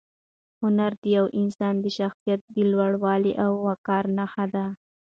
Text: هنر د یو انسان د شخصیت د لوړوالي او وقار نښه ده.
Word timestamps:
هنر 0.61 0.91
د 1.01 1.03
یو 1.17 1.25
انسان 1.41 1.75
د 1.81 1.85
شخصیت 1.97 2.41
د 2.55 2.57
لوړوالي 2.71 3.33
او 3.43 3.51
وقار 3.67 4.05
نښه 4.17 4.45
ده. 4.53 4.65